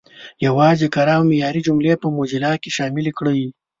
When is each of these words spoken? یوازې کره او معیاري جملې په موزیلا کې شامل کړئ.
یوازې 0.47 0.87
کره 0.95 1.13
او 1.17 1.23
معیاري 1.29 1.61
جملې 1.67 1.93
په 2.01 2.07
موزیلا 2.15 2.53
کې 2.61 2.69
شامل 2.77 3.05
کړئ. 3.17 3.41